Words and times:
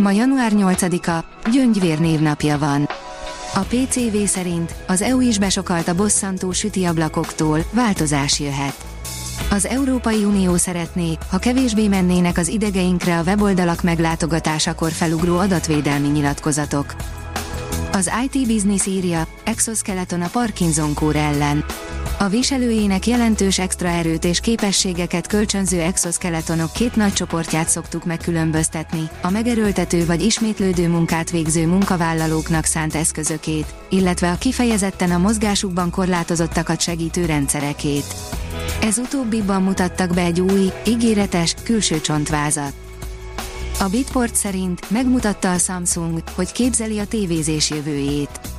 Ma 0.00 0.10
január 0.10 0.52
8-a, 0.54 1.24
Gyöngyvér 1.50 1.98
névnapja 1.98 2.58
van. 2.58 2.88
A 3.54 3.58
PCV 3.58 4.16
szerint 4.24 4.74
az 4.86 5.02
EU 5.02 5.20
is 5.20 5.38
besokalt 5.38 5.88
a 5.88 5.94
bosszantó 5.94 6.52
süti 6.52 6.84
ablakoktól, 6.84 7.64
változás 7.72 8.40
jöhet. 8.40 8.74
Az 9.50 9.66
Európai 9.66 10.24
Unió 10.24 10.56
szeretné, 10.56 11.18
ha 11.30 11.38
kevésbé 11.38 11.88
mennének 11.88 12.38
az 12.38 12.48
idegeinkre 12.48 13.18
a 13.18 13.22
weboldalak 13.22 13.82
meglátogatásakor 13.82 14.90
felugró 14.90 15.38
adatvédelmi 15.38 16.08
nyilatkozatok. 16.08 16.94
Az 17.92 18.10
IT 18.24 18.46
Business 18.46 18.86
írja, 18.86 19.26
exoskeleton 19.44 20.22
a 20.22 20.28
Parkinson 20.28 20.94
kór 20.94 21.16
ellen. 21.16 21.64
A 22.22 22.28
viselőjének 22.28 23.06
jelentős 23.06 23.58
extra 23.58 23.88
erőt 23.88 24.24
és 24.24 24.40
képességeket 24.40 25.26
kölcsönző 25.26 25.80
exoskeletonok 25.80 26.72
két 26.72 26.96
nagy 26.96 27.12
csoportját 27.12 27.68
szoktuk 27.68 28.04
megkülönböztetni, 28.04 29.08
a 29.22 29.30
megerőltető 29.30 30.06
vagy 30.06 30.22
ismétlődő 30.22 30.88
munkát 30.88 31.30
végző 31.30 31.66
munkavállalóknak 31.66 32.64
szánt 32.64 32.94
eszközökét, 32.94 33.74
illetve 33.88 34.30
a 34.30 34.38
kifejezetten 34.38 35.10
a 35.10 35.18
mozgásukban 35.18 35.90
korlátozottakat 35.90 36.80
segítő 36.80 37.24
rendszerekét. 37.24 38.14
Ez 38.82 38.98
utóbbiban 38.98 39.62
mutattak 39.62 40.14
be 40.14 40.22
egy 40.22 40.40
új, 40.40 40.72
ígéretes, 40.86 41.54
külső 41.62 42.00
csontvázat. 42.00 42.72
A 43.78 43.88
Bitport 43.88 44.34
szerint 44.34 44.90
megmutatta 44.90 45.52
a 45.52 45.58
Samsung, 45.58 46.22
hogy 46.34 46.52
képzeli 46.52 46.98
a 46.98 47.06
tévézés 47.06 47.70
jövőjét. 47.70 48.49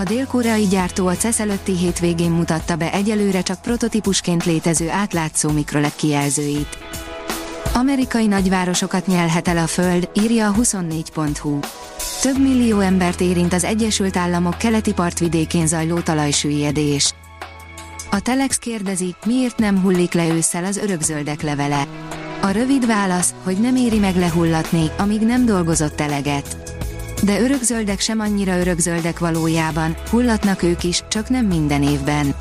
A 0.00 0.04
dél-koreai 0.04 0.66
gyártó 0.66 1.06
a 1.06 1.16
CES 1.16 1.40
előtti 1.40 1.76
hétvégén 1.76 2.30
mutatta 2.30 2.76
be 2.76 2.92
egyelőre 2.92 3.42
csak 3.42 3.62
prototípusként 3.62 4.44
létező 4.44 4.90
átlátszó 4.90 5.50
mikroLED 5.50 5.94
kijelzőit. 5.96 6.78
Amerikai 7.74 8.26
nagyvárosokat 8.26 9.06
nyelhet 9.06 9.48
el 9.48 9.56
a 9.56 9.66
Föld, 9.66 10.10
írja 10.14 10.48
a 10.48 10.54
24.hu. 10.54 11.58
Több 12.22 12.38
millió 12.38 12.78
embert 12.78 13.20
érint 13.20 13.52
az 13.52 13.64
Egyesült 13.64 14.16
Államok 14.16 14.58
keleti 14.58 14.92
partvidékén 14.92 15.66
zajló 15.66 15.98
talajsüllyedés. 15.98 17.14
A 18.10 18.20
Telex 18.20 18.58
kérdezi, 18.58 19.14
miért 19.24 19.58
nem 19.58 19.80
hullik 19.80 20.12
le 20.12 20.28
ősszel 20.28 20.64
az 20.64 20.76
örökzöldek 20.76 21.42
levele. 21.42 21.86
A 22.42 22.50
rövid 22.50 22.86
válasz, 22.86 23.34
hogy 23.42 23.60
nem 23.60 23.76
éri 23.76 23.98
meg 23.98 24.16
lehullatni, 24.16 24.90
amíg 24.98 25.20
nem 25.20 25.44
dolgozott 25.44 26.00
eleget. 26.00 26.69
De 27.22 27.40
örökzöldek 27.40 28.00
sem 28.00 28.20
annyira 28.20 28.58
örökzöldek 28.58 29.18
valójában, 29.18 29.96
hullatnak 30.10 30.62
ők 30.62 30.84
is, 30.84 31.02
csak 31.08 31.28
nem 31.28 31.46
minden 31.46 31.82
évben. 31.82 32.34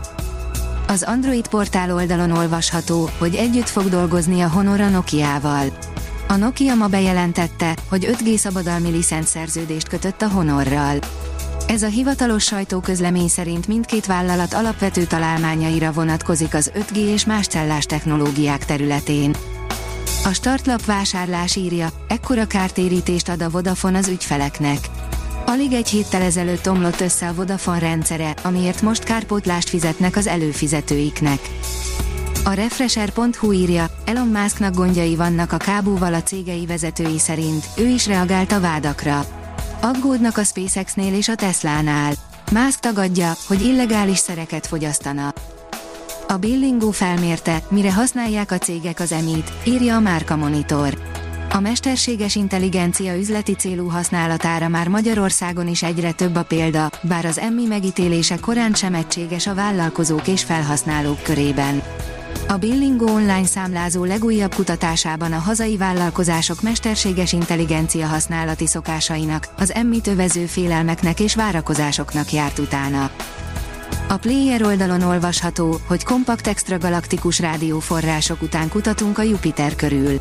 Az 0.87 1.03
Android 1.03 1.47
portál 1.47 1.93
oldalon 1.93 2.31
olvasható, 2.31 3.09
hogy 3.17 3.35
együtt 3.35 3.69
fog 3.69 3.89
dolgozni 3.89 4.41
a 4.41 4.49
Honor 4.49 4.81
a 4.81 4.89
Nokia-val. 4.89 5.65
A 6.27 6.35
Nokia 6.35 6.75
ma 6.75 6.87
bejelentette, 6.87 7.75
hogy 7.89 8.07
5G 8.11 8.37
szabadalmi 8.37 8.89
licenszerződést 8.89 9.87
kötött 9.87 10.21
a 10.21 10.29
Honorral. 10.29 10.99
Ez 11.67 11.83
a 11.83 11.87
hivatalos 11.87 12.43
sajtóközlemény 12.43 13.27
szerint 13.27 13.67
mindkét 13.67 14.05
vállalat 14.05 14.53
alapvető 14.53 15.03
találmányaira 15.03 15.91
vonatkozik 15.91 16.53
az 16.53 16.71
5G 16.75 16.95
és 16.95 17.25
más 17.25 17.47
cellás 17.47 17.85
technológiák 17.85 18.65
területén. 18.65 19.35
A 20.23 20.33
startlap 20.33 20.85
vásárlás 20.85 21.55
írja, 21.55 21.89
ekkora 22.07 22.45
kártérítést 22.45 23.29
ad 23.29 23.41
a 23.41 23.49
Vodafone 23.49 23.97
az 23.97 24.07
ügyfeleknek. 24.07 24.89
Alig 25.45 25.73
egy 25.73 25.89
héttel 25.89 26.21
ezelőtt 26.21 26.69
omlott 26.69 27.01
össze 27.01 27.27
a 27.27 27.33
Vodafone 27.33 27.79
rendszere, 27.79 28.33
amiért 28.43 28.81
most 28.81 29.03
kárpótlást 29.03 29.69
fizetnek 29.69 30.15
az 30.15 30.27
előfizetőiknek. 30.27 31.39
A 32.43 32.51
Refresher.hu 32.51 33.51
írja, 33.51 33.89
Elon 34.05 34.27
Musknak 34.27 34.75
gondjai 34.75 35.15
vannak 35.15 35.51
a 35.51 35.57
kábúval 35.57 36.13
a 36.13 36.23
cégei 36.23 36.65
vezetői 36.65 37.19
szerint, 37.19 37.65
ő 37.77 37.87
is 37.87 38.07
reagált 38.07 38.51
a 38.51 38.59
vádakra. 38.59 39.25
Aggódnak 39.81 40.37
a 40.37 40.43
SpaceX-nél 40.43 41.13
és 41.13 41.27
a 41.27 41.35
Tesla-nál. 41.35 42.13
Musk 42.51 42.79
tagadja, 42.79 43.33
hogy 43.47 43.65
illegális 43.65 44.17
szereket 44.17 44.67
fogyasztana. 44.67 45.33
A 46.31 46.37
Billingó 46.37 46.91
felmérte, 46.91 47.63
mire 47.69 47.93
használják 47.93 48.51
a 48.51 48.57
cégek 48.57 48.99
az 48.99 49.11
emit, 49.11 49.51
írja 49.63 49.95
a 49.95 49.99
Márka 49.99 50.35
Monitor. 50.35 50.97
A 51.51 51.59
mesterséges 51.59 52.35
intelligencia 52.35 53.17
üzleti 53.17 53.53
célú 53.53 53.87
használatára 53.87 54.67
már 54.67 54.87
Magyarországon 54.87 55.67
is 55.67 55.83
egyre 55.83 56.11
több 56.11 56.35
a 56.35 56.43
példa, 56.43 56.89
bár 57.01 57.25
az 57.25 57.37
emmi 57.37 57.65
megítélése 57.65 58.37
korán 58.37 58.73
sem 58.73 58.93
egységes 58.93 59.47
a 59.47 59.53
vállalkozók 59.53 60.27
és 60.27 60.43
felhasználók 60.43 61.23
körében. 61.23 61.81
A 62.47 62.57
Billingo 62.57 63.05
online 63.05 63.45
számlázó 63.45 64.03
legújabb 64.03 64.55
kutatásában 64.55 65.33
a 65.33 65.39
hazai 65.39 65.77
vállalkozások 65.77 66.61
mesterséges 66.61 67.33
intelligencia 67.33 68.07
használati 68.07 68.67
szokásainak, 68.67 69.47
az 69.57 69.73
emmi 69.73 70.01
tövező 70.01 70.45
félelmeknek 70.45 71.19
és 71.19 71.35
várakozásoknak 71.35 72.31
járt 72.31 72.59
utána. 72.59 73.11
A 74.11 74.17
Player 74.17 74.63
oldalon 74.63 75.01
olvasható, 75.01 75.79
hogy 75.87 76.03
kompakt 76.03 76.47
extra 76.47 76.77
galaktikus 76.77 77.39
rádióforrások 77.39 78.41
után 78.41 78.69
kutatunk 78.69 79.17
a 79.17 79.21
Jupiter 79.21 79.75
körül. 79.75 80.19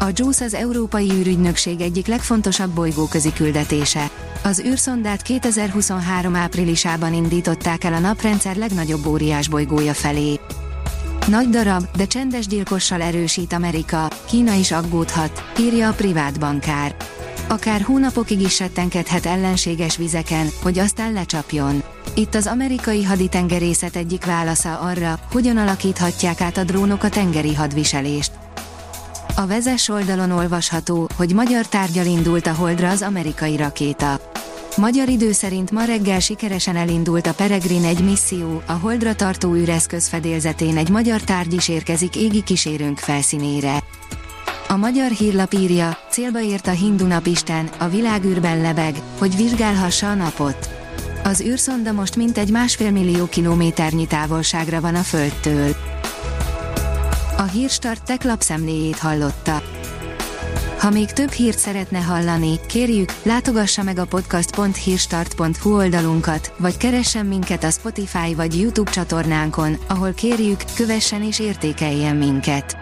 A 0.00 0.06
JUICE 0.14 0.44
az 0.44 0.54
Európai 0.54 1.10
űrügynökség 1.10 1.80
egyik 1.80 2.06
legfontosabb 2.06 2.70
bolygóközi 2.70 3.32
küldetése. 3.32 4.10
Az 4.42 4.62
űrszondát 4.66 5.22
2023 5.22 6.34
áprilisában 6.34 7.14
indították 7.14 7.84
el 7.84 7.92
a 7.92 7.98
naprendszer 7.98 8.56
legnagyobb 8.56 9.06
óriás 9.06 9.48
bolygója 9.48 9.94
felé. 9.94 10.40
Nagy 11.26 11.48
darab, 11.48 11.84
de 11.96 12.06
csendes 12.06 12.46
gyilkossal 12.46 13.02
erősít 13.02 13.52
Amerika, 13.52 14.08
Kína 14.28 14.52
is 14.52 14.72
aggódhat, 14.72 15.44
írja 15.58 15.88
a 15.88 15.92
privát 15.92 16.38
bankár. 16.38 16.96
Akár 17.48 17.80
hónapokig 17.80 18.40
is 18.40 18.54
settenkedhet 18.54 19.26
ellenséges 19.26 19.96
vizeken, 19.96 20.48
hogy 20.62 20.78
aztán 20.78 21.12
lecsapjon. 21.12 21.82
Itt 22.14 22.34
az 22.34 22.46
amerikai 22.46 23.04
haditengerészet 23.04 23.96
egyik 23.96 24.24
válasza 24.24 24.78
arra, 24.78 25.18
hogyan 25.32 25.56
alakíthatják 25.56 26.40
át 26.40 26.56
a 26.56 26.64
drónok 26.64 27.02
a 27.02 27.08
tengeri 27.08 27.54
hadviselést. 27.54 28.32
A 29.36 29.46
vezes 29.46 29.88
oldalon 29.88 30.30
olvasható, 30.30 31.08
hogy 31.16 31.34
magyar 31.34 31.66
tárgyal 31.66 32.06
indult 32.06 32.46
a 32.46 32.54
Holdra 32.54 32.88
az 32.88 33.02
amerikai 33.02 33.56
rakéta. 33.56 34.20
Magyar 34.76 35.08
idő 35.08 35.32
szerint 35.32 35.70
ma 35.70 35.84
reggel 35.84 36.20
sikeresen 36.20 36.76
elindult 36.76 37.26
a 37.26 37.34
Peregrine 37.34 37.88
egy 37.88 38.04
misszió, 38.04 38.62
a 38.66 38.72
Holdra 38.72 39.14
tartó 39.14 39.54
űreszköz 39.54 40.08
fedélzetén 40.08 40.76
egy 40.76 40.88
magyar 40.88 41.20
tárgy 41.20 41.52
is 41.52 41.68
érkezik 41.68 42.16
égi 42.16 42.42
kísérőnk 42.42 42.98
felszínére. 42.98 43.82
A 44.72 44.76
magyar 44.76 45.10
hírlap 45.10 45.52
írja, 45.52 45.98
célba 46.10 46.40
ért 46.40 46.66
a 46.66 46.70
hindu 46.70 47.06
napisten, 47.06 47.68
a 47.78 47.88
világűrben 47.88 48.60
lebeg, 48.60 48.94
hogy 49.18 49.36
vizsgálhassa 49.36 50.10
a 50.10 50.14
napot. 50.14 50.68
Az 51.24 51.40
űrszonda 51.40 51.92
most 51.92 52.16
mintegy 52.16 52.50
másfél 52.50 52.90
millió 52.90 53.26
kilométernyi 53.26 54.06
távolságra 54.06 54.80
van 54.80 54.94
a 54.94 55.00
Földtől. 55.00 55.76
A 57.36 57.42
Hírstart 57.42 58.04
tech 58.04 58.26
lapszemléjét 58.26 58.98
hallotta. 58.98 59.62
Ha 60.78 60.90
még 60.90 61.12
több 61.12 61.30
hírt 61.30 61.58
szeretne 61.58 61.98
hallani, 61.98 62.60
kérjük, 62.66 63.12
látogassa 63.22 63.82
meg 63.82 63.98
a 63.98 64.04
podcast.hírstart.hu 64.04 65.76
oldalunkat, 65.76 66.52
vagy 66.58 66.76
keressen 66.76 67.26
minket 67.26 67.64
a 67.64 67.70
Spotify 67.70 68.34
vagy 68.34 68.60
YouTube 68.60 68.90
csatornánkon, 68.90 69.76
ahol 69.88 70.12
kérjük, 70.12 70.60
kövessen 70.76 71.22
és 71.22 71.38
értékeljen 71.38 72.16
minket. 72.16 72.81